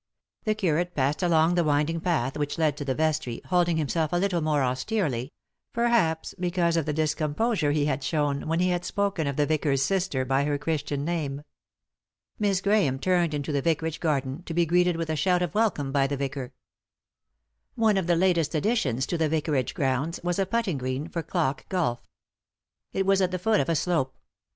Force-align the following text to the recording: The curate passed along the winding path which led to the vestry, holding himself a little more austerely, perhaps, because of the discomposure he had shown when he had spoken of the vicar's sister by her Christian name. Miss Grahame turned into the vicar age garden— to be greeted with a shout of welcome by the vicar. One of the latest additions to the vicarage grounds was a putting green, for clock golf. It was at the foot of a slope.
The 0.45 0.55
curate 0.55 0.95
passed 0.95 1.21
along 1.21 1.53
the 1.53 1.63
winding 1.63 2.01
path 2.01 2.35
which 2.35 2.57
led 2.57 2.75
to 2.77 2.83
the 2.85 2.95
vestry, 2.95 3.39
holding 3.45 3.77
himself 3.77 4.11
a 4.11 4.15
little 4.17 4.41
more 4.41 4.63
austerely, 4.63 5.31
perhaps, 5.73 6.33
because 6.39 6.75
of 6.75 6.87
the 6.87 6.91
discomposure 6.91 7.71
he 7.71 7.85
had 7.85 8.03
shown 8.03 8.47
when 8.47 8.59
he 8.59 8.69
had 8.69 8.83
spoken 8.83 9.27
of 9.27 9.35
the 9.35 9.45
vicar's 9.45 9.83
sister 9.83 10.25
by 10.25 10.45
her 10.45 10.57
Christian 10.57 11.05
name. 11.05 11.43
Miss 12.39 12.61
Grahame 12.61 12.97
turned 12.97 13.35
into 13.35 13.51
the 13.51 13.61
vicar 13.61 13.85
age 13.85 13.99
garden— 13.99 14.41
to 14.47 14.55
be 14.55 14.65
greeted 14.65 14.95
with 14.97 15.11
a 15.11 15.15
shout 15.15 15.43
of 15.43 15.53
welcome 15.53 15.91
by 15.91 16.07
the 16.07 16.17
vicar. 16.17 16.51
One 17.75 17.95
of 17.95 18.07
the 18.07 18.15
latest 18.15 18.55
additions 18.55 19.05
to 19.05 19.19
the 19.19 19.29
vicarage 19.29 19.75
grounds 19.75 20.19
was 20.23 20.39
a 20.39 20.47
putting 20.47 20.79
green, 20.79 21.09
for 21.09 21.21
clock 21.21 21.69
golf. 21.69 21.99
It 22.91 23.05
was 23.05 23.21
at 23.21 23.29
the 23.29 23.37
foot 23.37 23.59
of 23.59 23.69
a 23.69 23.75
slope. 23.75 24.17